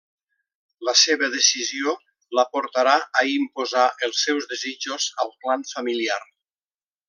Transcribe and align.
La 0.87 0.93
seva 1.01 1.27
decisió 1.33 1.93
la 2.39 2.45
portarà 2.55 2.97
a 3.21 3.25
imposar 3.35 3.87
els 4.09 4.25
seus 4.29 4.51
desitjos 4.55 5.07
al 5.27 5.33
clan 5.45 5.69
familiar. 5.77 6.21